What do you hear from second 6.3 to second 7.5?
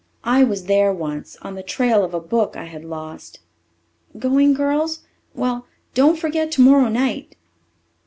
tomorrow night."